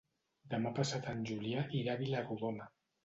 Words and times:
Demà 0.53 0.71
passat 0.79 1.05
en 1.11 1.21
Julià 1.33 1.67
irà 1.81 1.93
a 1.97 1.99
Vila-rodona. 2.01 2.69